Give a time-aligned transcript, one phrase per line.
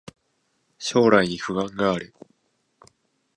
[0.79, 2.15] 将来に不安がある